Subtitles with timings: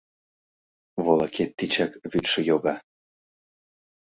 [1.03, 2.75] Волакет тичак вӱдшӧ йога